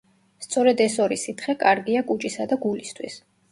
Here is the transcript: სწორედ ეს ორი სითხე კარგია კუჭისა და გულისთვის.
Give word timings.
სწორედ 0.45 0.81
ეს 0.85 0.95
ორი 1.03 1.19
სითხე 1.25 1.55
კარგია 1.65 2.03
კუჭისა 2.11 2.51
და 2.55 2.61
გულისთვის. 2.67 3.23